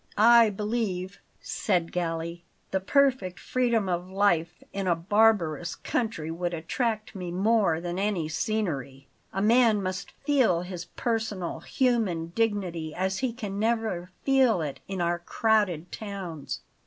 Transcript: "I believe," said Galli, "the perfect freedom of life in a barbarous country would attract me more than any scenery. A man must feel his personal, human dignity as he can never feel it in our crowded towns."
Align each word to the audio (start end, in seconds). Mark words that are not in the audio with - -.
"I 0.17 0.49
believe," 0.49 1.19
said 1.41 1.91
Galli, 1.91 2.43
"the 2.71 2.79
perfect 2.79 3.39
freedom 3.39 3.87
of 3.87 4.09
life 4.09 4.63
in 4.73 4.87
a 4.87 4.95
barbarous 4.95 5.75
country 5.75 6.31
would 6.31 6.55
attract 6.55 7.13
me 7.13 7.29
more 7.29 7.79
than 7.79 7.99
any 7.99 8.27
scenery. 8.27 9.05
A 9.31 9.43
man 9.43 9.79
must 9.83 10.09
feel 10.25 10.61
his 10.61 10.85
personal, 10.85 11.59
human 11.59 12.29
dignity 12.33 12.95
as 12.95 13.19
he 13.19 13.31
can 13.31 13.59
never 13.59 14.09
feel 14.23 14.59
it 14.63 14.79
in 14.87 15.01
our 15.01 15.19
crowded 15.19 15.91
towns." 15.91 16.61